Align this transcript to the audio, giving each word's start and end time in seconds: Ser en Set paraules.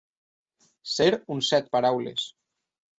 Ser 0.95 1.07
en 1.37 1.45
Set 1.51 1.71
paraules. 1.79 2.29